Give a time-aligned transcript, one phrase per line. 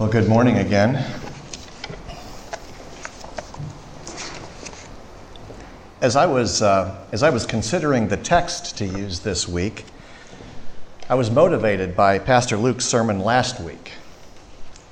[0.00, 1.04] Well, good morning again.
[6.00, 9.84] As I was, uh, as I was considering the text to use this week,
[11.10, 13.92] I was motivated by Pastor Luke's sermon last week.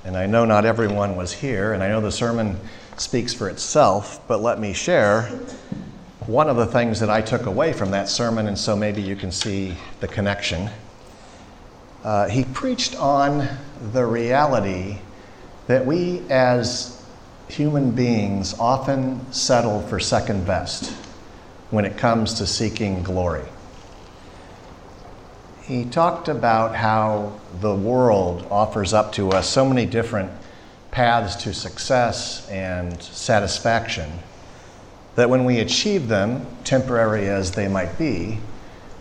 [0.05, 2.61] And I know not everyone was here, and I know the sermon
[2.99, 5.23] speaks for itself, but let me share
[6.27, 9.17] one of the things that I took away from that sermon, and so maybe you
[9.17, 10.69] can see the connection.
[12.05, 13.49] Uh, he preached on
[13.93, 14.99] the reality
[15.67, 17.05] that we as
[17.49, 20.93] human beings often settle for second best
[21.71, 23.45] when it comes to seeking glory.
[25.63, 30.31] He talked about how the world offers up to us so many different
[30.91, 34.11] paths to success and satisfaction
[35.15, 38.39] that when we achieve them, temporary as they might be,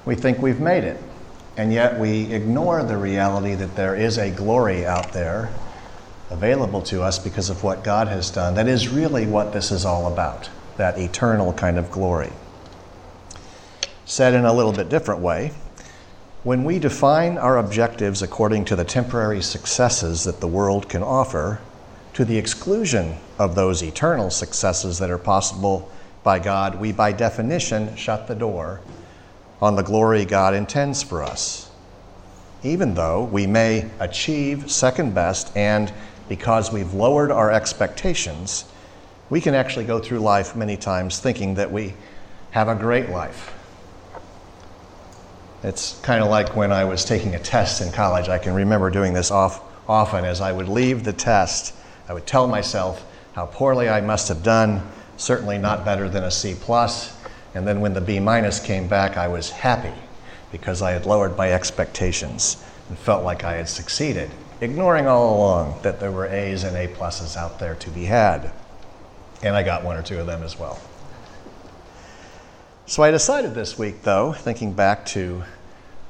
[0.04, 1.02] we think we've made it.
[1.58, 5.50] And yet we ignore the reality that there is a glory out there
[6.30, 8.54] available to us because of what God has done.
[8.54, 12.32] That is really what this is all about that eternal kind of glory.
[14.06, 15.52] Said in a little bit different way,
[16.44, 21.60] when we define our objectives according to the temporary successes that the world can offer,
[22.14, 25.92] to the exclusion of those eternal successes that are possible
[26.24, 28.80] by God, we by definition shut the door
[29.62, 31.70] on the glory God intends for us.
[32.64, 35.92] Even though we may achieve second best and
[36.30, 38.66] because we've lowered our expectations,
[39.30, 41.94] we can actually go through life many times thinking that we
[42.52, 43.54] have a great life.
[45.64, 48.30] It's kind of like when I was taking a test in college.
[48.30, 51.74] I can remember doing this off, often as I would leave the test,
[52.08, 54.82] I would tell myself how poorly I must have done,
[55.18, 57.17] certainly not better than a C plus.
[57.58, 59.94] And then when the B minus came back, I was happy
[60.52, 64.30] because I had lowered my expectations and felt like I had succeeded
[64.62, 68.52] ignoring all along that there were A's and A pluses out there to be had.
[69.42, 70.80] And I got one or two of them as well.
[72.86, 75.44] So I decided this week, though, thinking back to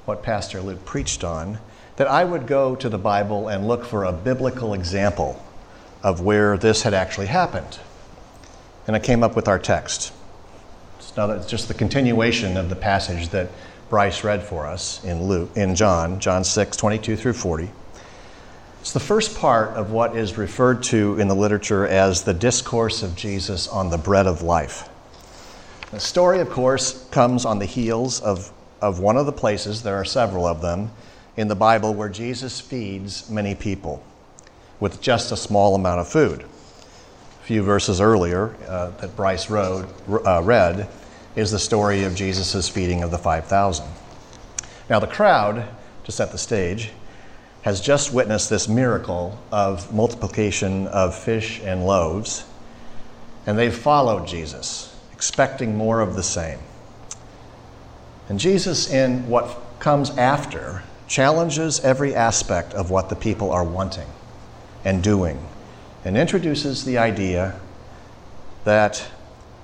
[0.04, 1.60] what Pastor Luke preached on,
[1.96, 5.42] that I would go to the Bible and look for a biblical example
[6.04, 7.80] of where this had actually happened.
[8.86, 10.12] And I came up with our text.
[11.18, 13.50] Now that's just the continuation of the passage that
[13.90, 17.72] Bryce read for us in Luke in John, John 6, 22 through 40.
[18.82, 23.02] It's the first part of what is referred to in the literature as the discourse
[23.02, 24.90] of Jesus on the bread of life.
[25.90, 29.96] The story, of course, comes on the heels of, of one of the places, there
[29.96, 30.92] are several of them,
[31.36, 34.04] in the Bible where Jesus feeds many people
[34.80, 36.44] with just a small amount of food.
[36.44, 40.88] A few verses earlier uh, that Bryce wrote, uh, read
[41.38, 43.86] is the story of Jesus' feeding of the 5,000.
[44.90, 45.68] Now, the crowd,
[46.06, 46.90] to set the stage,
[47.62, 52.44] has just witnessed this miracle of multiplication of fish and loaves,
[53.46, 56.58] and they've followed Jesus, expecting more of the same.
[58.30, 64.08] And Jesus, in what comes after, challenges every aspect of what the people are wanting
[64.84, 65.40] and doing,
[66.04, 67.60] and introduces the idea
[68.64, 69.06] that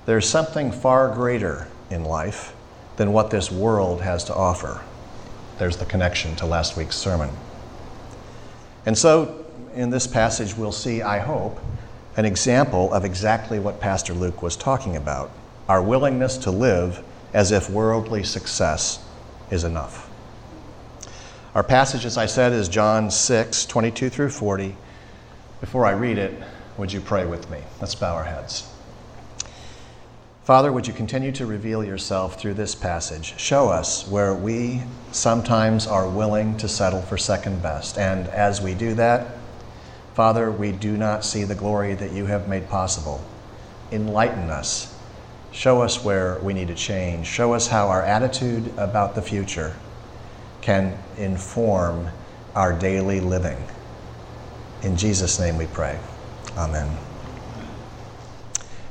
[0.06, 2.54] there's something far greater in life
[2.96, 4.82] than what this world has to offer.
[5.58, 7.30] There's the connection to last week's sermon.
[8.86, 9.44] And so,
[9.74, 11.58] in this passage, we'll see, I hope,
[12.16, 15.30] an example of exactly what Pastor Luke was talking about
[15.68, 19.02] our willingness to live as if worldly success
[19.50, 20.10] is enough.
[21.54, 24.76] Our passage, as I said, is John 6, 22 through 40.
[25.60, 26.34] Before I read it,
[26.76, 27.60] would you pray with me?
[27.80, 28.73] Let's bow our heads.
[30.44, 33.32] Father, would you continue to reveal yourself through this passage?
[33.38, 37.96] Show us where we sometimes are willing to settle for second best.
[37.96, 39.38] And as we do that,
[40.12, 43.24] Father, we do not see the glory that you have made possible.
[43.90, 44.94] Enlighten us.
[45.50, 47.26] Show us where we need to change.
[47.26, 49.74] Show us how our attitude about the future
[50.60, 52.10] can inform
[52.54, 53.56] our daily living.
[54.82, 55.98] In Jesus' name we pray.
[56.58, 56.94] Amen.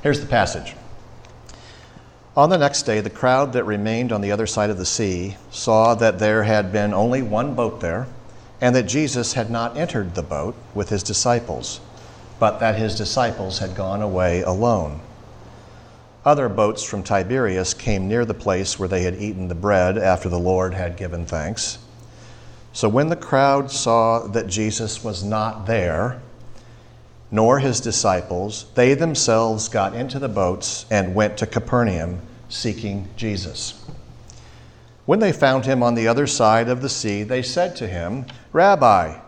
[0.01, 0.73] Here's the passage.
[2.35, 5.37] On the next day, the crowd that remained on the other side of the sea
[5.51, 8.07] saw that there had been only one boat there,
[8.59, 11.79] and that Jesus had not entered the boat with his disciples,
[12.39, 14.99] but that his disciples had gone away alone.
[16.25, 20.27] Other boats from Tiberias came near the place where they had eaten the bread after
[20.27, 21.77] the Lord had given thanks.
[22.71, 26.19] So when the crowd saw that Jesus was not there,
[27.33, 33.83] nor his disciples, they themselves got into the boats and went to Capernaum seeking Jesus.
[35.07, 38.27] When they found him on the other side of the sea, they said to him,
[38.51, 39.19] Rabbi,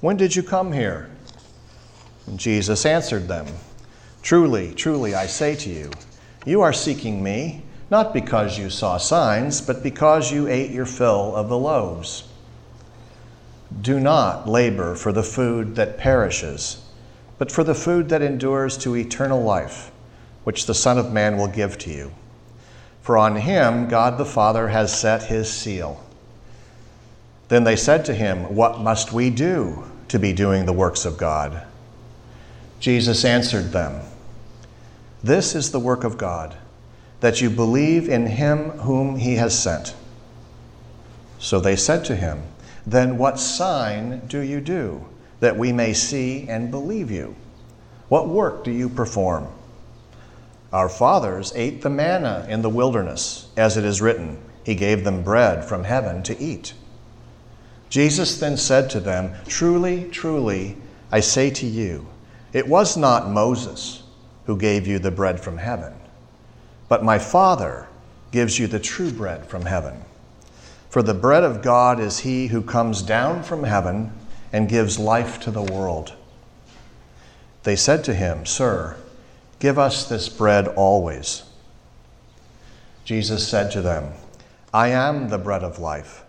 [0.00, 1.10] when did you come here?
[2.28, 3.46] And Jesus answered them
[4.22, 5.90] Truly, truly, I say to you,
[6.46, 11.34] you are seeking me, not because you saw signs, but because you ate your fill
[11.34, 12.22] of the loaves.
[13.80, 16.84] Do not labor for the food that perishes,
[17.38, 19.90] but for the food that endures to eternal life,
[20.44, 22.12] which the Son of Man will give to you.
[23.00, 26.04] For on him God the Father has set his seal.
[27.48, 31.16] Then they said to him, What must we do to be doing the works of
[31.16, 31.66] God?
[32.80, 34.02] Jesus answered them,
[35.22, 36.56] This is the work of God,
[37.20, 39.94] that you believe in him whom he has sent.
[41.38, 42.42] So they said to him,
[42.86, 45.06] Then what sign do you do,
[45.40, 47.34] that we may see and believe you?
[48.08, 49.48] What work do you perform?
[50.72, 55.22] Our fathers ate the manna in the wilderness, as it is written, He gave them
[55.22, 56.74] bread from heaven to eat.
[57.88, 60.76] Jesus then said to them, Truly, truly,
[61.10, 62.06] I say to you,
[62.52, 64.02] it was not Moses
[64.44, 65.94] who gave you the bread from heaven,
[66.88, 67.86] but my Father
[68.30, 70.04] gives you the true bread from heaven.
[70.90, 74.12] For the bread of God is he who comes down from heaven
[74.52, 76.14] and gives life to the world.
[77.62, 78.96] They said to him, Sir,
[79.58, 81.42] Give us this bread always.
[83.04, 84.12] Jesus said to them,
[84.72, 86.24] I am the bread of life.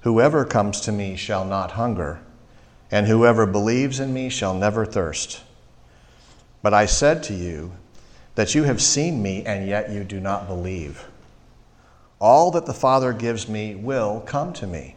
[0.00, 2.20] Whoever comes to me shall not hunger,
[2.90, 5.42] and whoever believes in me shall never thirst.
[6.62, 7.72] But I said to you
[8.34, 11.06] that you have seen me, and yet you do not believe.
[12.20, 14.96] All that the Father gives me will come to me,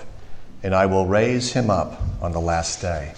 [0.63, 3.13] and I will raise him up on the last day.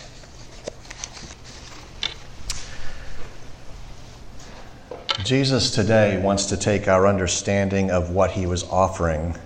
[5.24, 9.38] Jesus today wants to take our understanding of what he was offering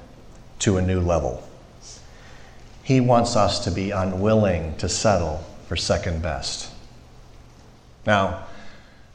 [0.60, 1.48] to a new level.
[2.82, 6.72] He wants us to be unwilling to settle for second best.
[8.06, 8.47] Now,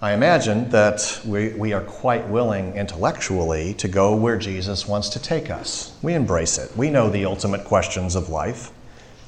[0.03, 5.23] I imagine that we, we are quite willing intellectually to go where Jesus wants to
[5.23, 5.97] take us.
[6.03, 6.77] We embrace it.
[6.77, 8.73] We know the ultimate questions of life.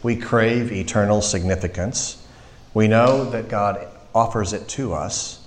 [0.03, 2.26] We crave eternal significance.
[2.75, 3.87] We know that God
[4.17, 5.47] offers it to us.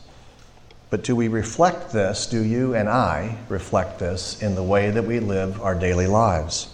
[0.89, 2.25] But do we reflect this?
[2.25, 6.69] Do you and I reflect this in the way that we live our daily lives?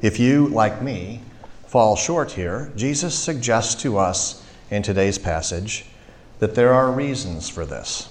[0.00, 1.20] If you, like me,
[1.66, 5.86] fall short here, Jesus suggests to us in today's passage
[6.38, 8.08] that there are reasons for this.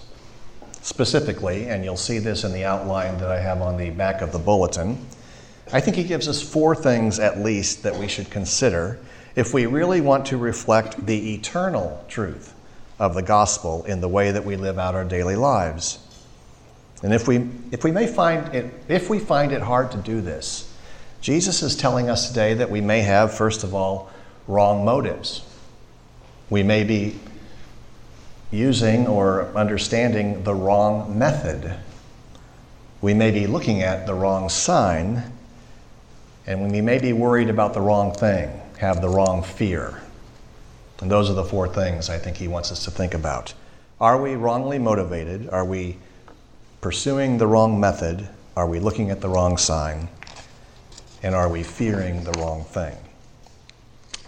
[0.82, 4.32] Specifically, and you'll see this in the outline that I have on the back of
[4.32, 5.04] the bulletin,
[5.74, 9.00] I think he gives us four things at least that we should consider
[9.36, 12.54] if we really want to reflect the eternal truth
[13.00, 16.00] of the gospel in the way that we live out our daily lives.
[17.04, 20.22] And if we, if we may find it, if we find it hard to do
[20.22, 20.72] this,
[21.20, 24.10] Jesus is telling us today that we may have, first of all,
[24.48, 25.42] wrong motives.
[26.50, 27.20] We may be
[28.52, 31.76] using or understanding the wrong method.
[33.02, 35.24] We may be looking at the wrong sign,
[36.48, 40.02] and we may be worried about the wrong thing, have the wrong fear.
[41.02, 43.54] And those are the four things I think he wants us to think about.
[44.00, 45.50] Are we wrongly motivated?
[45.50, 45.98] Are we
[46.82, 48.28] pursuing the wrong method?
[48.56, 50.08] Are we looking at the wrong sign?
[51.22, 52.96] And are we fearing the wrong thing?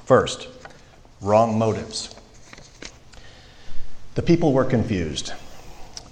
[0.06, 0.48] First,
[1.22, 2.17] wrong motives.
[4.18, 5.34] The people were confused.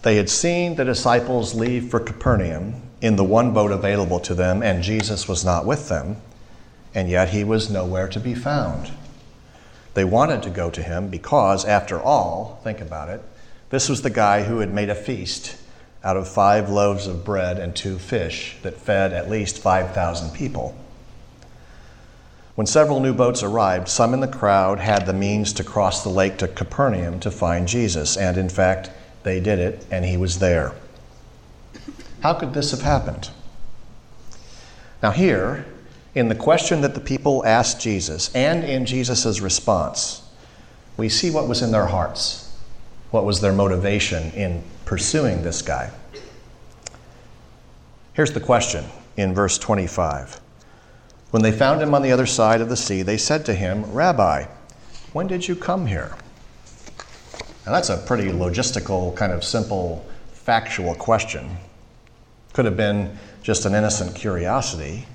[0.04, 4.62] They had seen the disciples leave for Capernaum in the one boat available to them,
[4.62, 6.18] and Jesus was not with them,
[6.94, 8.92] and yet he was nowhere to be found.
[9.96, 13.24] They wanted to go to him because, after all, think about it,
[13.72, 15.58] this was the guy who had made a feast
[16.04, 20.78] out of five loaves of bread and two fish that fed at least 5,000 people.
[22.56, 26.10] When several new boats arrived, some in the crowd had the means to cross the
[26.10, 28.90] lake to Capernaum to find Jesus, and in fact,
[29.24, 30.74] they did it, and he was there.
[32.22, 33.30] How could this have happened?
[35.04, 35.66] Now, here,
[36.16, 40.22] in the question that the people asked Jesus and in Jesus' response,
[40.96, 42.58] we see what was in their hearts,
[43.12, 45.92] what was their motivation in pursuing this guy.
[48.14, 48.86] Here's the question
[49.18, 50.40] in verse 25.
[51.36, 53.92] When they found him on the other side of the sea, they said to him,
[53.92, 54.46] Rabbi,
[55.12, 56.16] when did you come here?
[57.66, 61.58] Now, that's a pretty logistical, kind of simple, factual question.
[62.54, 65.08] Could have been just an innocent curiosity,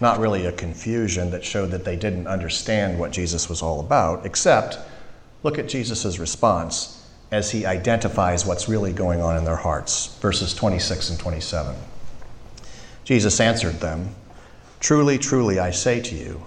[0.00, 4.24] not really a confusion that showed that they didn't understand what Jesus was all about,
[4.24, 4.78] except
[5.42, 10.16] look at Jesus' response as he identifies what's really going on in their hearts.
[10.20, 11.74] Verses 26 and 27.
[13.02, 14.14] Jesus answered them,
[14.82, 16.42] Truly, truly, I say to you,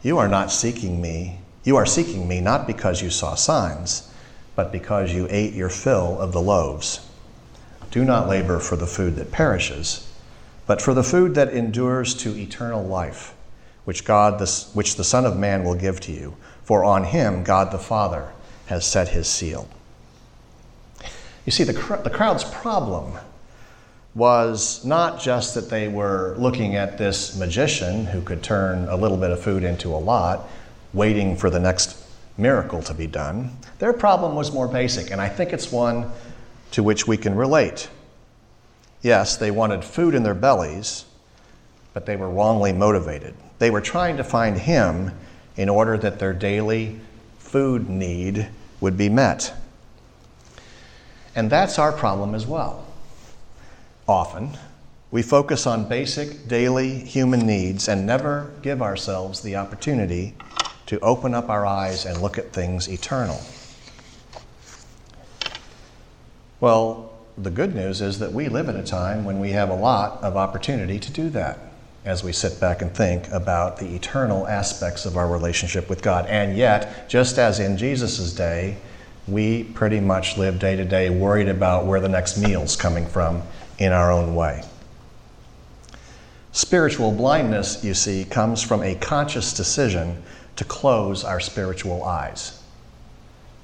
[0.00, 1.40] you are not seeking me.
[1.64, 4.14] You are seeking me not because you saw signs,
[4.54, 7.04] but because you ate your fill of the loaves.
[7.90, 10.08] Do not labor for the food that perishes,
[10.68, 13.34] but for the food that endures to eternal life,
[13.84, 16.36] which God, the, which the Son of Man will give to you.
[16.62, 18.30] For on him God the Father
[18.66, 19.68] has set his seal.
[21.44, 23.18] You see, the, the crowd's problem
[24.14, 29.16] was not just that they were looking at this magician who could turn a little
[29.16, 30.48] bit of food into a lot,
[30.92, 31.96] waiting for the next
[32.38, 33.50] miracle to be done.
[33.78, 36.10] Their problem was more basic, and I think it's one
[36.70, 37.88] to which we can relate.
[39.02, 41.04] Yes, they wanted food in their bellies,
[41.92, 43.34] but they were wrongly motivated.
[43.58, 45.12] They were trying to find Him
[45.56, 47.00] in order that their daily
[47.38, 48.48] food need
[48.80, 49.52] would be met.
[51.36, 52.83] And that's our problem as well.
[54.06, 54.58] Often,
[55.10, 60.34] we focus on basic daily human needs and never give ourselves the opportunity
[60.86, 63.40] to open up our eyes and look at things eternal.
[66.60, 69.74] Well, the good news is that we live in a time when we have a
[69.74, 71.58] lot of opportunity to do that
[72.04, 76.26] as we sit back and think about the eternal aspects of our relationship with God.
[76.26, 78.76] And yet, just as in Jesus' day,
[79.26, 83.42] we pretty much live day to day worried about where the next meal's coming from
[83.78, 84.62] in our own way.
[86.52, 90.22] Spiritual blindness, you see, comes from a conscious decision
[90.56, 92.62] to close our spiritual eyes.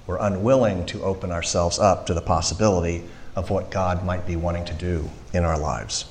[0.07, 3.05] We're unwilling to open ourselves up to the possibility
[3.37, 6.07] of what God might be wanting to do in our lives.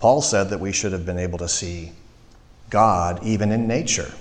[0.00, 1.92] Paul said that we should have been able to see
[2.68, 4.12] God even in nature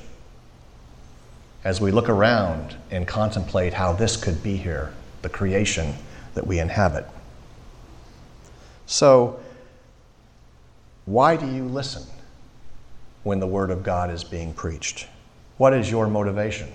[1.63, 5.95] as we look around and contemplate how this could be here, the creation
[6.35, 7.05] that we inhabit.
[8.89, 9.39] So,
[11.05, 12.01] why do you listen
[13.21, 15.05] when the Word of God is being preached?
[15.57, 16.69] What is your motivation?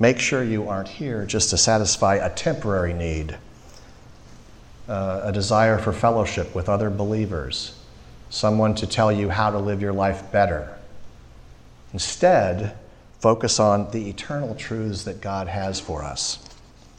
[0.00, 3.38] Make sure you aren't here just to satisfy a temporary need,
[4.88, 7.78] uh, a desire for fellowship with other believers,
[8.28, 10.76] someone to tell you how to live your life better.
[11.92, 12.76] Instead,
[13.20, 16.40] focus on the eternal truths that God has for us.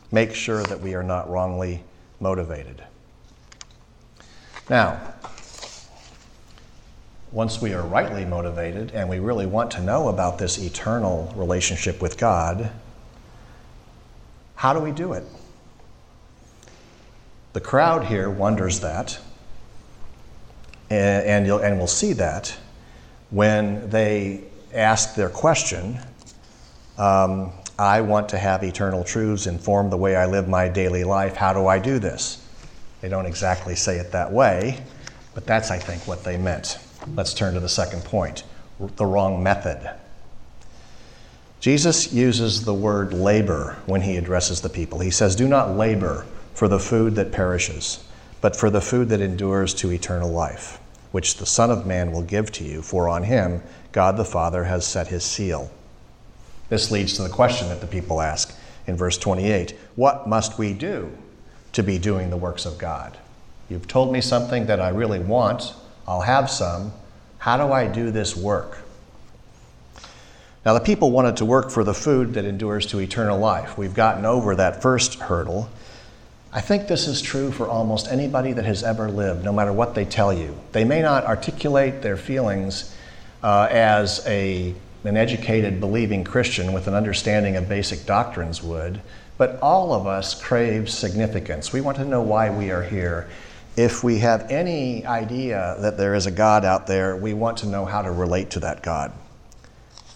[0.10, 1.84] Make sure that we are not wrongly
[2.22, 2.82] motivated.
[4.70, 5.14] Now,
[7.32, 12.02] once we are rightly motivated and we really want to know about this eternal relationship
[12.02, 12.72] with God,
[14.56, 15.24] how do we do it?
[17.54, 19.20] The crowd here wonders that,
[20.90, 22.56] and, and, and we'll see that
[23.30, 26.00] when they ask their question
[26.98, 31.36] um, I want to have eternal truths inform the way I live my daily life.
[31.36, 32.45] How do I do this?
[33.02, 34.84] They don't exactly say it that way,
[35.34, 36.80] but that's, I think, what they meant.
[37.16, 38.44] Let's turn to the second point
[38.80, 39.90] the wrong method.
[41.60, 45.00] Jesus uses the word labor when he addresses the people.
[45.00, 48.04] He says, Do not labor for the food that perishes,
[48.42, 50.80] but for the food that endures to eternal life,
[51.12, 54.66] which the Son of Man will give to you, for on him God the Father
[54.66, 55.72] has set his seal.
[56.70, 58.56] This leads to the question that the people ask
[58.88, 61.12] in verse 28 What must we do
[61.76, 63.18] to be doing the works of God?
[63.70, 65.74] You've told me something that I really want,
[66.08, 66.92] I'll have some.
[67.38, 68.80] How do I do this work?
[70.66, 73.78] Now, the people wanted to work for the food that endures to eternal life.
[73.78, 75.70] We've gotten over that first hurdle.
[76.52, 79.94] I think this is true for almost anybody that has ever lived, no matter what
[79.94, 80.58] they tell you.
[80.72, 82.96] They may not articulate their feelings
[83.44, 89.02] uh, as a, an educated, believing Christian with an understanding of basic doctrines would,
[89.38, 91.74] but all of us crave significance.
[91.74, 93.30] We want to know why we are here.
[93.76, 97.68] If we have any idea that there is a God out there, we want to
[97.68, 99.12] know how to relate to that God.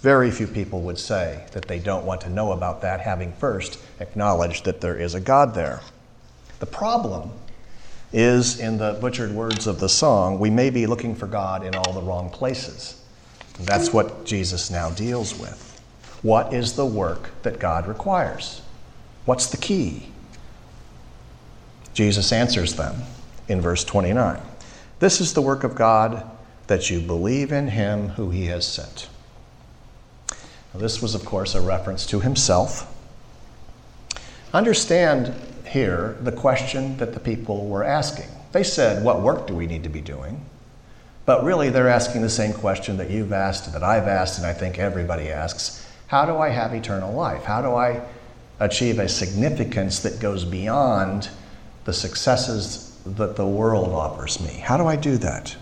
[0.02, 3.80] Very few people would say that they don't want to know about that, having first
[4.00, 5.82] acknowledged that there is a God there.
[6.60, 7.32] The problem
[8.14, 11.76] is, in the butchered words of the song, we may be looking for God in
[11.76, 13.04] all the wrong places.
[13.58, 15.66] And that's what Jesus now deals with.
[16.22, 18.62] What is the work that God requires?
[19.26, 20.08] What's the key?
[21.94, 23.04] Jesus answers them
[23.48, 24.40] in verse 29.
[25.00, 26.30] This is the work of God
[26.68, 29.10] that you believe in him who he has sent.
[30.74, 32.96] Now, this was, of course, a reference to himself.
[34.54, 35.34] Understand
[35.66, 38.30] here the question that the people were asking.
[38.52, 40.46] They said, What work do we need to be doing?
[41.26, 44.54] But really, they're asking the same question that you've asked, that I've asked, and I
[44.54, 47.44] think everybody asks How do I have eternal life?
[47.44, 48.02] How do I
[48.60, 51.30] achieve a significance that goes beyond
[51.86, 54.54] the successes that the world offers me?
[54.54, 55.56] How do I do that?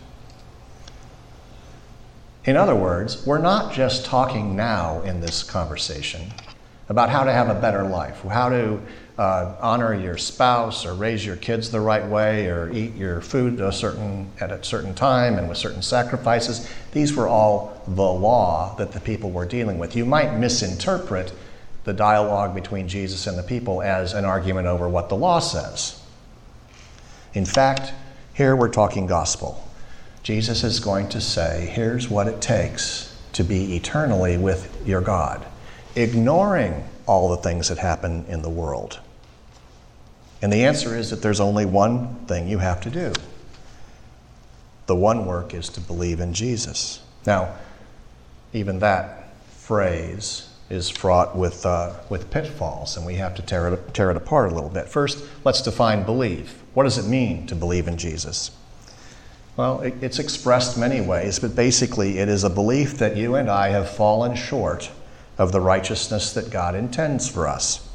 [2.45, 6.31] In other words, we're not just talking now in this conversation
[6.89, 8.81] about how to have a better life, how to
[9.17, 13.59] uh, honor your spouse or raise your kids the right way or eat your food
[13.59, 16.69] a certain, at a certain time and with certain sacrifices.
[16.93, 19.95] These were all the law that the people were dealing with.
[19.95, 21.33] You might misinterpret
[21.87, 25.97] the dialogue between Jesus and the people as an argument over what the law says.
[27.33, 27.93] In fact,
[28.33, 29.65] here we're talking gospel.
[30.21, 35.45] Jesus is going to say, here's what it takes to be eternally with your God,
[35.95, 38.99] ignoring all the things that happen in the world.
[40.41, 43.13] And the answer is that there's only one thing you have to do.
[44.87, 47.01] The one work is to believe in Jesus.
[47.25, 47.55] Now,
[48.51, 53.93] even that phrase is fraught with, uh, with pitfalls, and we have to tear it,
[53.93, 54.89] tear it apart a little bit.
[54.89, 56.61] First, let's define belief.
[56.73, 58.51] What does it mean to believe in Jesus?
[59.55, 63.49] Well, it, it's expressed many ways, but basically, it is a belief that you and
[63.49, 64.91] I have fallen short
[65.37, 67.87] of the righteousness that God intends for us.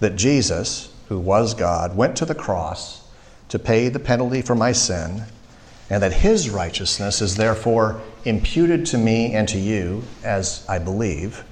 [0.00, 3.08] That Jesus, who was God, went to the cross
[3.48, 5.24] to pay the penalty for my sin,
[5.90, 11.44] and that his righteousness is therefore imputed to me and to you as I believe,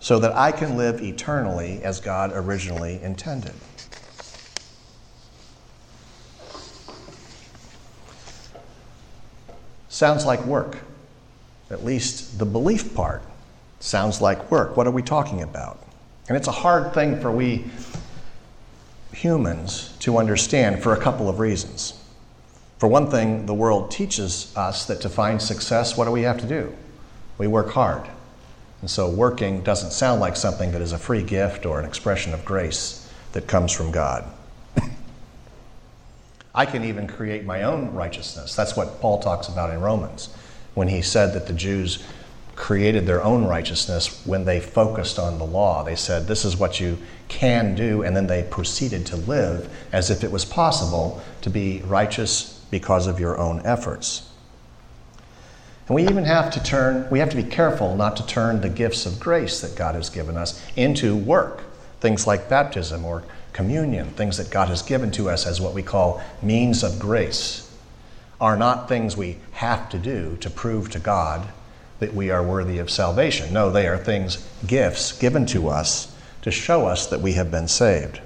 [0.00, 3.54] so that I can live eternally as God originally intended.
[9.88, 10.78] Sounds like work.
[11.70, 13.22] At least the belief part
[13.80, 14.76] sounds like work.
[14.76, 15.82] What are we talking about?
[16.28, 17.64] And it's a hard thing for we
[19.12, 21.94] humans to understand for a couple of reasons.
[22.78, 26.38] For one thing, the world teaches us that to find success, what do we have
[26.38, 26.72] to do?
[27.36, 28.08] We work hard.
[28.80, 32.32] And so working doesn't sound like something that is a free gift or an expression
[32.32, 34.24] of grace that comes from God.
[36.54, 38.54] I can even create my own righteousness.
[38.54, 40.34] That's what Paul talks about in Romans
[40.74, 42.04] when he said that the Jews
[42.56, 45.84] created their own righteousness when they focused on the law.
[45.84, 50.10] They said, This is what you can do, and then they proceeded to live as
[50.10, 54.27] if it was possible to be righteous because of your own efforts.
[55.88, 58.68] And we even have to turn, we have to be careful not to turn the
[58.68, 61.62] gifts of grace that God has given us into work.
[62.00, 63.24] Things like baptism or
[63.54, 67.74] communion, things that God has given to us as what we call means of grace,
[68.40, 71.48] are not things we have to do to prove to God
[71.98, 73.52] that we are worthy of salvation.
[73.52, 77.66] No, they are things, gifts given to us to show us that we have been
[77.66, 78.20] saved.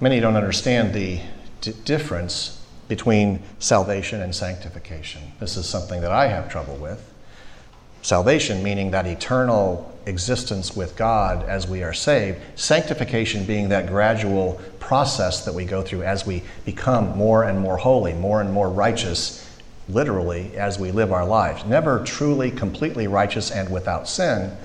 [0.00, 1.20] Many don't understand the
[1.60, 2.55] d- difference
[2.88, 5.22] between salvation and sanctification.
[5.40, 7.12] This is something that I have trouble with.
[8.02, 14.60] Salvation meaning that eternal existence with God as we are saved, sanctification being that gradual
[14.78, 18.70] process that we go through as we become more and more holy, more and more
[18.70, 19.42] righteous
[19.88, 21.64] literally as we live our lives.
[21.64, 24.56] Never truly, completely righteous and without sin,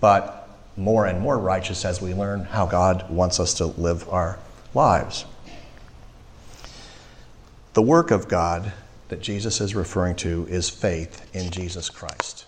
[0.00, 4.38] but more and more righteous as we learn how God wants us to live our
[4.74, 5.24] lives.
[7.74, 8.72] The work of God
[9.08, 12.44] that Jesus is referring to is faith in Jesus Christ.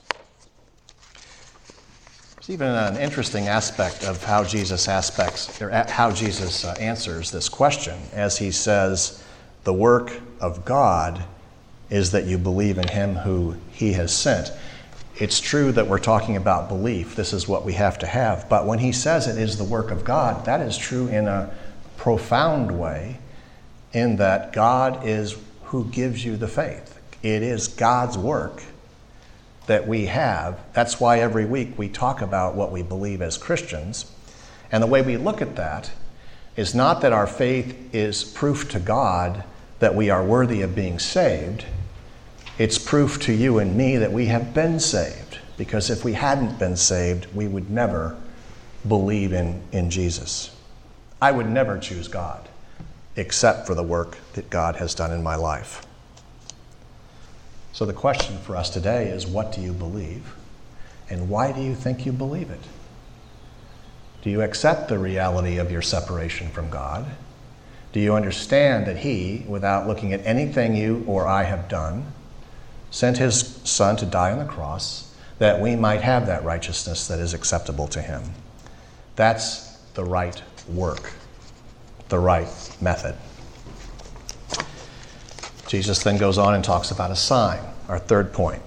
[2.35, 7.49] There's even an interesting aspect of how Jesus aspects or how Jesus uh, answers this
[7.49, 9.25] question as he says,
[9.65, 11.25] "The work of God
[11.89, 14.51] is that you believe in him who he has sent.
[15.17, 17.15] It's true that we're talking about belief.
[17.15, 18.49] This is what we have to have.
[18.49, 21.55] But when he says it is the work of God, that is true in a
[21.97, 23.19] profound way,
[23.95, 27.01] in that God is who gives you the faith.
[27.23, 28.63] It is God's work
[29.67, 30.61] that we have.
[30.75, 34.11] That's why every week we talk about what we believe as Christians.
[34.71, 35.91] And the way we look at that
[36.57, 39.45] is not that our faith is proof to God
[39.79, 41.65] that we are worthy of being saved,
[42.59, 45.39] it's proof to you and me that we have been saved.
[45.57, 48.17] Because if we hadn't been saved, we would never
[48.87, 50.55] believe in, in Jesus.
[51.21, 52.49] I would never choose God
[53.17, 55.87] except for the work that God has done in my life.
[57.73, 60.35] So the question for us today is what do you believe?
[61.11, 62.61] And why do you think you believe it?
[64.23, 67.05] Do you accept the reality of your separation from God?
[67.93, 72.13] Do you understand that He, without looking at anything you or I have done,
[72.91, 77.19] sent His Son to die on the cross that we might have that righteousness that
[77.19, 78.23] is acceptable to Him?
[79.15, 81.13] That's the right work,
[82.15, 82.47] the right
[82.81, 83.17] method.
[85.67, 88.63] Jesus then goes on and talks about a sign, our third point.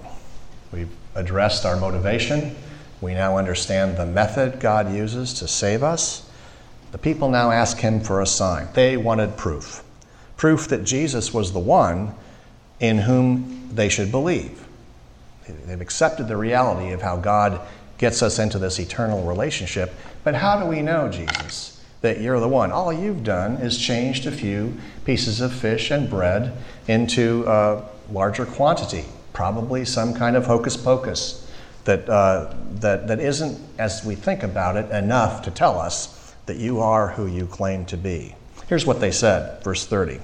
[0.70, 2.54] We've addressed our motivation.
[3.00, 6.30] We now understand the method God uses to save us.
[6.92, 8.68] The people now ask him for a sign.
[8.74, 9.82] They wanted proof
[10.36, 12.14] proof that Jesus was the one
[12.78, 14.68] in whom they should believe.
[15.48, 17.60] They've accepted the reality of how God
[17.96, 19.92] gets us into this eternal relationship.
[20.22, 22.72] But how do we know, Jesus, that you're the one?
[22.72, 26.56] All you've done is changed a few pieces of fish and bread
[26.86, 31.50] into a larger quantity, probably some kind of hocus pocus
[31.84, 36.56] that, uh, that, that isn't, as we think about it, enough to tell us that
[36.56, 38.34] you are who you claim to be.
[38.68, 40.20] Here's what they said, verse 30.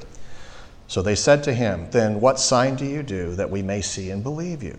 [0.87, 4.11] So they said to him, Then what sign do you do that we may see
[4.11, 4.79] and believe you?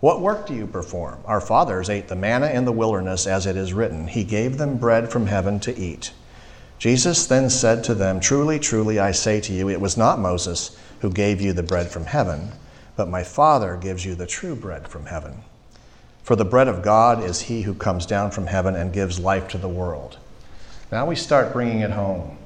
[0.00, 1.20] What work do you perform?
[1.26, 4.76] Our fathers ate the manna in the wilderness, as it is written, He gave them
[4.76, 6.12] bread from heaven to eat.
[6.82, 10.76] Jesus then said to them, Truly, truly, I say to you, it was not Moses
[10.98, 12.50] who gave you the bread from heaven,
[12.96, 15.44] but my Father gives you the true bread from heaven.
[16.24, 19.46] For the bread of God is he who comes down from heaven and gives life
[19.50, 20.18] to the world.
[20.90, 22.36] Now we start bringing it home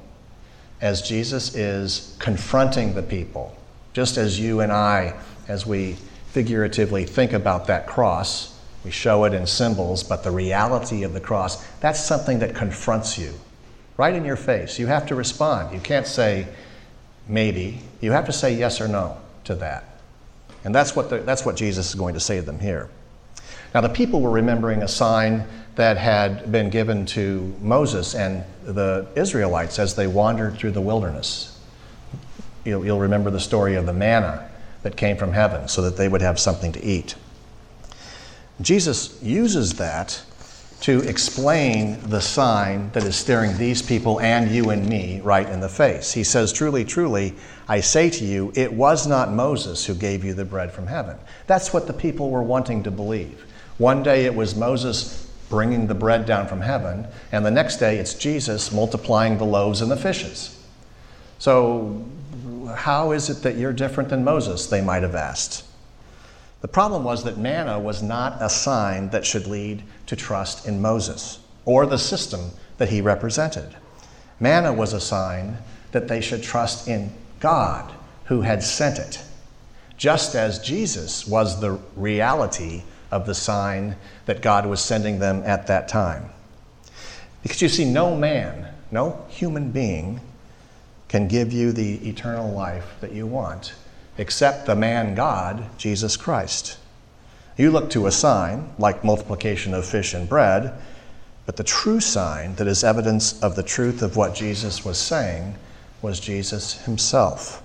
[0.81, 3.57] as Jesus is confronting the people,
[3.93, 5.93] just as you and I, as we
[6.27, 8.55] figuratively think about that cross.
[8.85, 13.17] We show it in symbols, but the reality of the cross, that's something that confronts
[13.17, 13.33] you
[13.97, 14.79] right in your face.
[14.79, 15.73] You have to respond.
[15.73, 16.47] You can't say
[17.27, 17.81] maybe.
[17.99, 19.83] You have to say yes or no to that.
[20.63, 22.89] And that's what, the, that's what Jesus is going to say to them here.
[23.73, 29.07] Now, the people were remembering a sign that had been given to Moses and the
[29.15, 31.59] Israelites as they wandered through the wilderness.
[32.65, 34.49] You'll, you'll remember the story of the manna
[34.83, 37.15] that came from heaven so that they would have something to eat.
[38.61, 40.23] Jesus uses that
[40.81, 45.59] to explain the sign that is staring these people and you and me right in
[45.59, 46.13] the face.
[46.13, 47.33] He says, Truly, truly,
[47.67, 51.17] I say to you, it was not Moses who gave you the bread from heaven.
[51.47, 53.43] That's what the people were wanting to believe.
[53.77, 57.97] One day it was Moses bringing the bread down from heaven, and the next day
[57.97, 60.53] it's Jesus multiplying the loaves and the fishes.
[61.39, 62.05] So
[62.75, 64.67] how is it that you're different than Moses?
[64.67, 65.63] They might have asked.
[66.61, 70.81] The problem was that manna was not a sign that should lead to trust in
[70.81, 73.75] Moses or the system that he represented.
[74.39, 75.57] Manna was a sign
[75.91, 77.93] that they should trust in God
[78.25, 79.23] who had sent it,
[79.97, 85.67] just as Jesus was the reality of the sign that God was sending them at
[85.67, 86.29] that time.
[87.43, 90.19] Because you see, no man, no human being
[91.07, 93.73] can give you the eternal life that you want,
[94.17, 96.77] except the man God, Jesus Christ.
[97.57, 100.73] You look to a sign, like multiplication of fish and bread,
[101.45, 105.55] but the true sign that is evidence of the truth of what Jesus was saying
[106.01, 107.63] was Jesus himself.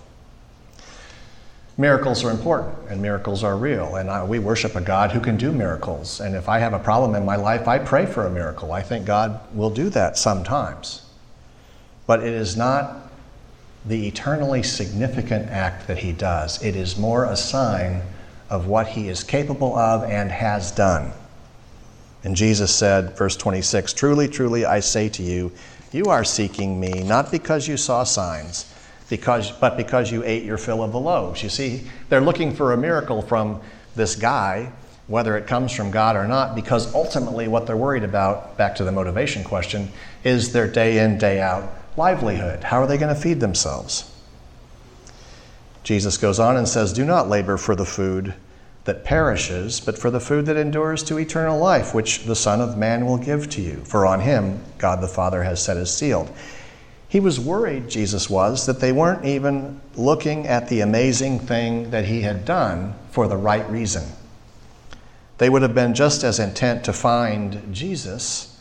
[1.78, 5.36] Miracles are important and miracles are real, and I, we worship a God who can
[5.36, 6.20] do miracles.
[6.20, 8.72] And if I have a problem in my life, I pray for a miracle.
[8.72, 11.02] I think God will do that sometimes.
[12.06, 13.01] But it is not
[13.84, 16.62] the eternally significant act that he does.
[16.62, 18.02] It is more a sign
[18.48, 21.12] of what he is capable of and has done.
[22.24, 25.50] And Jesus said, verse 26 Truly, truly, I say to you,
[25.90, 28.72] you are seeking me not because you saw signs,
[29.10, 31.42] because, but because you ate your fill of the loaves.
[31.42, 33.60] You see, they're looking for a miracle from
[33.96, 34.70] this guy,
[35.08, 38.84] whether it comes from God or not, because ultimately what they're worried about, back to
[38.84, 39.90] the motivation question,
[40.22, 42.64] is their day in, day out livelihood.
[42.64, 44.08] How are they going to feed themselves?
[45.84, 48.34] Jesus goes on and says, Do not labor for the food
[48.84, 52.76] that perishes, but for the food that endures to eternal life, which the Son of
[52.76, 53.76] Man will give to you.
[53.84, 56.28] For on him God the Father has set his seal.
[57.08, 62.06] He was worried, Jesus was, that they weren't even looking at the amazing thing that
[62.06, 64.04] he had done for the right reason.
[65.38, 68.51] They would have been just as intent to find Jesus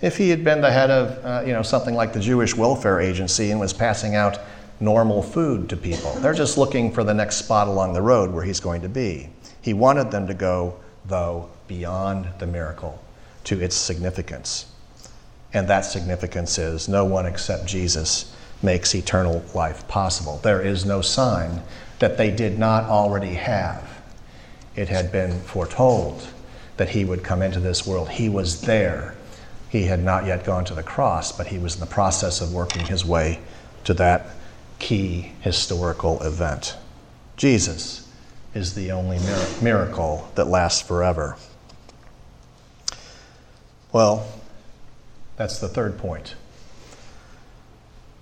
[0.00, 3.00] if he had been the head of uh, you know, something like the Jewish Welfare
[3.00, 4.38] Agency and was passing out
[4.80, 6.12] normal food to people.
[6.14, 9.28] They're just looking for the next spot along the road where he's going to be.
[9.60, 13.02] He wanted them to go, though, beyond the miracle
[13.44, 14.66] to its significance.
[15.52, 20.38] And that significance is no one except Jesus makes eternal life possible.
[20.42, 21.62] There is no sign
[21.98, 24.02] that they did not already have.
[24.76, 26.26] It had been foretold
[26.76, 28.08] that he would come into this world.
[28.08, 29.14] He was there
[29.70, 32.52] he had not yet gone to the cross, but he was in the process of
[32.52, 33.38] working his way
[33.84, 34.26] to that
[34.80, 36.76] key historical event.
[37.36, 38.08] Jesus
[38.52, 39.18] is the only
[39.62, 41.36] miracle that lasts forever.
[43.92, 44.26] Well,
[45.36, 46.34] That's the third point.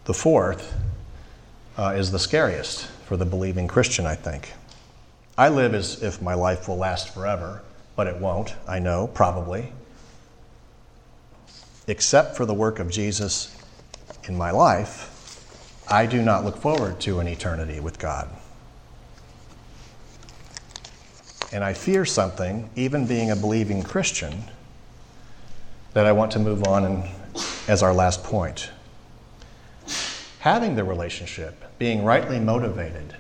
[0.05, 0.73] The fourth
[1.77, 4.53] uh, is the scariest for the believing Christian, I think.
[5.37, 7.63] I live as if my life will last forever,
[7.97, 9.73] but it won't, I know, probably.
[11.89, 13.57] Except for the work of Jesus
[14.29, 15.15] in my life,
[15.89, 18.29] I do not look forward to an eternity with God.
[21.51, 24.45] And I fear something, even being a believing Christian,
[25.95, 27.05] that I want to move on and,
[27.69, 28.69] as our last point.
[30.41, 33.17] Having the relationship, being rightly motivated,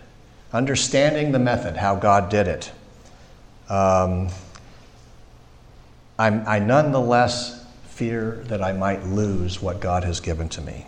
[0.52, 2.70] understanding the method, how God did it,
[3.70, 4.28] um,
[6.18, 7.64] i nonetheless
[7.98, 10.86] fear that I might lose what God has given to me.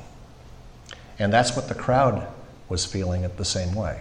[1.19, 2.25] And that's what the crowd
[2.69, 4.01] was feeling at the same way.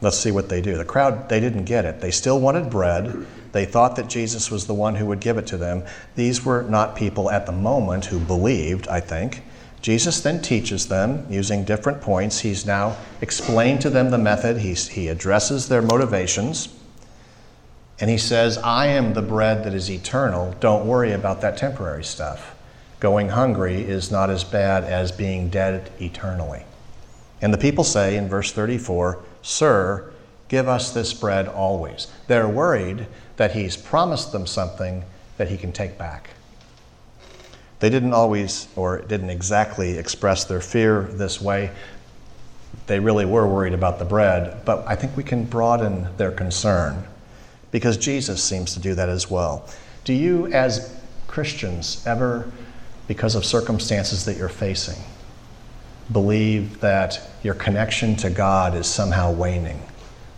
[0.00, 0.78] Let's see what they do.
[0.78, 2.00] The crowd, they didn't get it.
[2.00, 3.26] They still wanted bread.
[3.52, 5.84] They thought that Jesus was the one who would give it to them.
[6.14, 9.42] These were not people at the moment who believed, I think.
[9.82, 12.40] Jesus then teaches them using different points.
[12.40, 16.75] He's now explained to them the method, He's, he addresses their motivations.
[17.98, 20.54] And he says, I am the bread that is eternal.
[20.60, 22.54] Don't worry about that temporary stuff.
[23.00, 26.64] Going hungry is not as bad as being dead eternally.
[27.40, 30.12] And the people say in verse 34, Sir,
[30.48, 32.08] give us this bread always.
[32.26, 33.06] They're worried
[33.36, 35.04] that he's promised them something
[35.36, 36.30] that he can take back.
[37.80, 41.70] They didn't always or didn't exactly express their fear this way.
[42.86, 47.06] They really were worried about the bread, but I think we can broaden their concern
[47.76, 49.68] because Jesus seems to do that as well.
[50.04, 52.50] Do you, as Christians, ever,
[53.06, 54.96] because of circumstances that you're facing,
[56.10, 59.82] believe that your connection to God is somehow waning,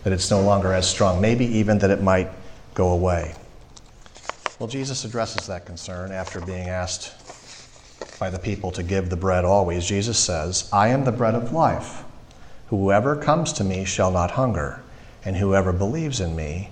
[0.03, 2.29] that it's no longer as strong, maybe even that it might
[2.73, 3.37] go away?
[4.59, 7.13] Well, Jesus addresses that concern after being asked
[8.19, 9.87] by the people to give the bread always.
[9.87, 12.03] Jesus says, I am the bread of life.
[12.67, 14.83] Whoever comes to me shall not hunger,
[15.23, 16.71] and whoever believes in me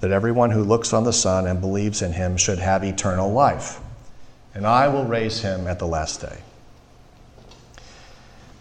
[0.00, 3.80] that everyone who looks on the Son and believes in him should have eternal life,
[4.54, 6.38] and I will raise him at the last day.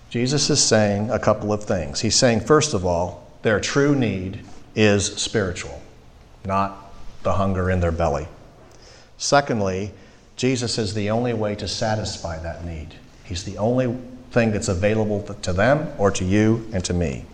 [0.10, 2.00] Jesus is saying a couple of things.
[2.00, 4.39] He's saying, first of all, their true need
[4.76, 5.82] is spiritual,
[6.45, 6.93] not
[7.24, 8.28] the hunger in their belly.
[9.17, 9.91] Secondly,
[10.36, 12.95] Jesus is the only way to satisfy that need.
[13.24, 13.98] He's the only
[14.32, 17.26] thing that's available to them or to you and to me.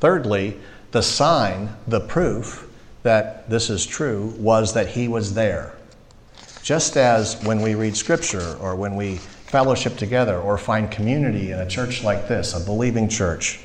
[0.00, 0.58] Thirdly,
[0.90, 2.68] the sign, the proof
[3.02, 5.74] that this is true was that he was there.
[6.62, 11.58] Just as when we read scripture or when we fellowship together or find community in
[11.58, 13.60] a church like this, a believing church,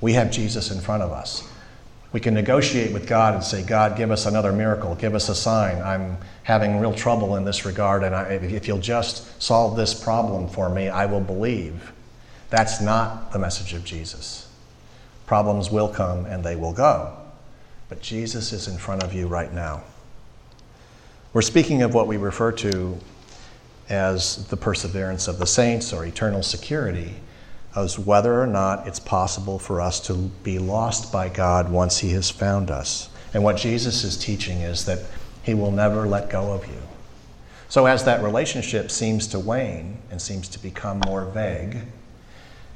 [0.00, 1.48] we have Jesus in front of us.
[2.12, 5.34] We can negotiate with God and say, God, give us another miracle, give us a
[5.34, 5.82] sign.
[5.82, 10.48] I'm having real trouble in this regard, and I, if you'll just solve this problem
[10.48, 11.92] for me, I will believe.
[12.48, 14.48] That's not the message of Jesus.
[15.26, 17.25] Problems will come and they will go.
[17.88, 19.82] But Jesus is in front of you right now.
[21.32, 22.98] We're speaking of what we refer to
[23.88, 27.14] as the perseverance of the saints or eternal security,
[27.76, 32.10] as whether or not it's possible for us to be lost by God once He
[32.12, 33.08] has found us.
[33.34, 35.00] And what Jesus is teaching is that
[35.46, 36.82] he will never let go of you.
[37.68, 41.82] So, as that relationship seems to wane and seems to become more vague,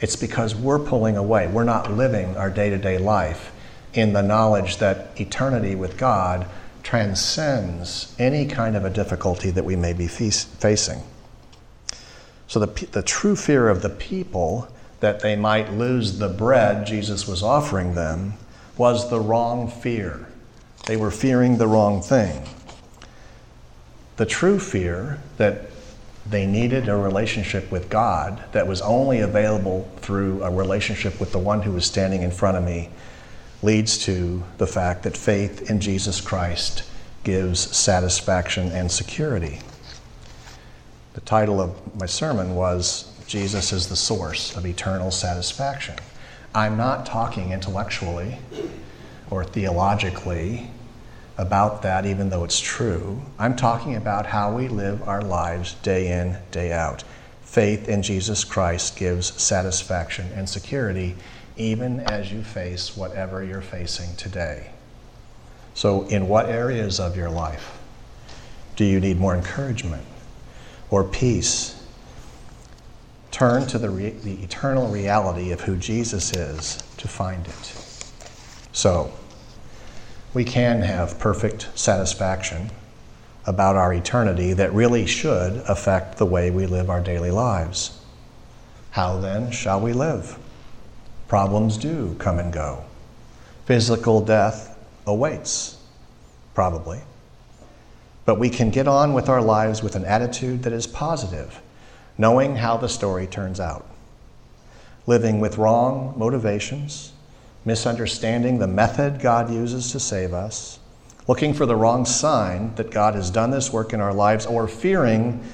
[0.01, 1.49] it's because we're pulling away.
[1.49, 3.53] We're not living our day to day life
[3.93, 6.47] in the knowledge that eternity with God
[6.83, 11.03] transcends any kind of a difficulty that we may be facing.
[12.47, 14.69] So, the, the true fear of the people
[15.01, 18.35] that they might lose the bread Jesus was offering them
[18.77, 20.27] was the wrong fear.
[20.87, 22.47] They were fearing the wrong thing
[24.21, 25.63] the true fear that
[26.29, 31.39] they needed a relationship with God that was only available through a relationship with the
[31.39, 32.91] one who was standing in front of me
[33.63, 36.85] leads to the fact that faith in Jesus Christ
[37.25, 39.61] gives satisfaction and security.
[41.13, 45.97] The title of my sermon was Jesus is the source of eternal satisfaction.
[46.55, 48.39] I'm not talking intellectually
[49.31, 50.71] or theologically
[51.39, 53.21] about that, even though it's true.
[53.39, 57.05] I'm talking about how we live our lives day in, day out.
[57.43, 61.17] Faith in Jesus Christ gives satisfaction and security
[61.61, 64.71] even as you face whatever you're facing today.
[65.75, 67.79] So, in what areas of your life
[68.77, 70.05] do you need more encouragement
[70.89, 71.77] or peace?
[73.31, 77.75] Turn to the, re- the eternal reality of who Jesus is to find it.
[78.73, 79.13] So,
[80.33, 82.71] we can have perfect satisfaction
[83.45, 88.01] about our eternity that really should affect the way we live our daily lives.
[88.93, 90.39] How then shall we live?
[91.31, 92.83] Problems do come and go.
[93.65, 95.79] Physical death awaits,
[96.55, 97.03] probably.
[98.25, 101.63] But we can get on with our lives with an attitude that is positive,
[102.19, 103.87] knowing how the story turns out.
[105.07, 107.13] Living with wrong motivations,
[107.65, 110.81] misunderstanding the method God uses to save us,
[111.29, 114.67] looking for the wrong sign that God has done this work in our lives, or
[114.67, 115.45] fearing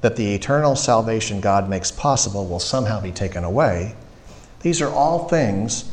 [0.00, 3.94] that the eternal salvation God makes possible will somehow be taken away.
[4.60, 5.90] These are all things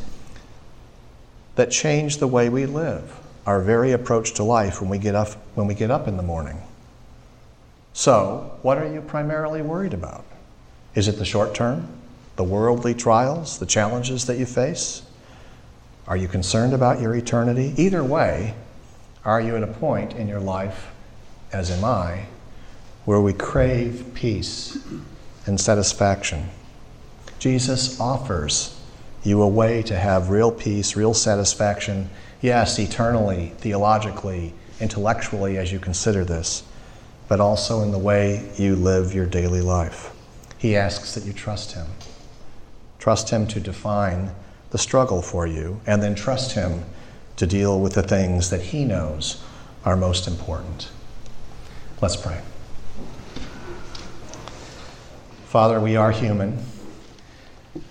[1.56, 5.28] that change the way we live, our very approach to life when we get up,
[5.54, 6.60] when we get up in the morning.
[7.92, 10.24] So, what are you primarily worried about?
[10.94, 11.88] Is it the short term,
[12.36, 15.02] the worldly trials, the challenges that you face?
[16.06, 17.72] Are you concerned about your eternity?
[17.76, 18.54] Either way,
[19.24, 20.90] are you at a point in your life,
[21.52, 22.26] as am I,
[23.04, 24.76] where we crave peace
[25.46, 26.50] and satisfaction?
[27.44, 28.74] Jesus offers
[29.22, 32.08] you a way to have real peace, real satisfaction,
[32.40, 36.62] yes, eternally, theologically, intellectually, as you consider this,
[37.28, 40.10] but also in the way you live your daily life.
[40.56, 41.88] He asks that you trust Him.
[42.98, 44.30] Trust Him to define
[44.70, 46.86] the struggle for you, and then trust Him
[47.36, 49.44] to deal with the things that He knows
[49.84, 50.88] are most important.
[52.00, 52.40] Let's pray.
[55.44, 56.64] Father, we are human,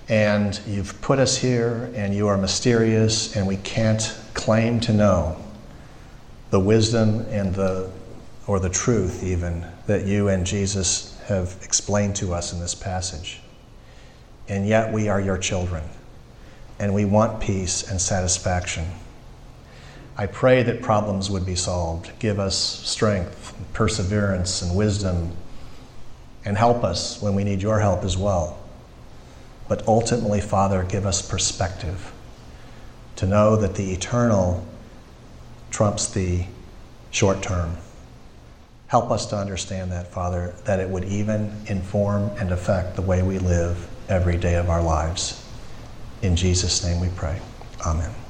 [0.10, 5.38] and you've put us here, and you are mysterious, and we can't claim to know
[6.50, 7.90] the wisdom and the
[8.46, 13.42] or the truth even that you and Jesus have explained to us in this passage.
[14.50, 15.84] And yet we are your children
[16.80, 18.86] and we want peace and satisfaction.
[20.18, 22.12] I pray that problems would be solved.
[22.20, 25.32] Give us strength, perseverance, and wisdom,
[26.46, 28.60] and help us when we need your help as well.
[29.68, 32.12] But ultimately, Father, give us perspective
[33.16, 34.66] to know that the eternal
[35.72, 36.46] trumps the
[37.12, 37.78] short term.
[38.88, 43.24] Help us to understand that, Father, that it would even inform and affect the way
[43.24, 45.44] we live every day of our lives.
[46.22, 47.40] In Jesus' name we pray.
[47.86, 48.23] Amen.